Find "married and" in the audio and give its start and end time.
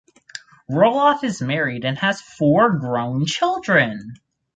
1.43-1.95